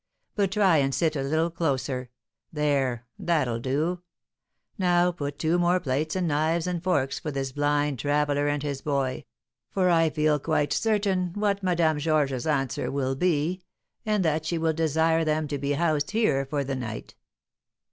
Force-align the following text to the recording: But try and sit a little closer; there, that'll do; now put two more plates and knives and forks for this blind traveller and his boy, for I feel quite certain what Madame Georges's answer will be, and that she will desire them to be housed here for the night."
But 0.35 0.49
try 0.49 0.77
and 0.77 0.95
sit 0.95 1.15
a 1.15 1.21
little 1.21 1.51
closer; 1.51 2.09
there, 2.51 3.05
that'll 3.19 3.59
do; 3.59 4.01
now 4.79 5.11
put 5.11 5.37
two 5.37 5.59
more 5.59 5.79
plates 5.79 6.15
and 6.15 6.27
knives 6.27 6.65
and 6.65 6.81
forks 6.83 7.19
for 7.19 7.29
this 7.29 7.51
blind 7.51 7.99
traveller 7.99 8.47
and 8.47 8.63
his 8.63 8.81
boy, 8.81 9.25
for 9.69 9.91
I 9.91 10.09
feel 10.09 10.39
quite 10.39 10.73
certain 10.73 11.33
what 11.35 11.61
Madame 11.61 11.99
Georges's 11.99 12.47
answer 12.47 12.89
will 12.91 13.13
be, 13.13 13.61
and 14.03 14.25
that 14.25 14.43
she 14.43 14.57
will 14.57 14.73
desire 14.73 15.23
them 15.23 15.47
to 15.49 15.59
be 15.59 15.73
housed 15.73 16.09
here 16.09 16.47
for 16.47 16.63
the 16.63 16.75
night." 16.75 17.13